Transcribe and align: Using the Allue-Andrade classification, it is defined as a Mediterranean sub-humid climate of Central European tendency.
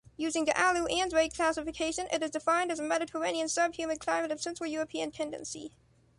Using 0.17 0.45
the 0.45 0.53
Allue-Andrade 0.59 1.35
classification, 1.35 2.07
it 2.11 2.23
is 2.23 2.31
defined 2.31 2.71
as 2.71 2.79
a 2.79 2.83
Mediterranean 2.83 3.47
sub-humid 3.47 3.99
climate 3.99 4.31
of 4.31 4.41
Central 4.41 4.67
European 4.67 5.11
tendency. 5.11 5.73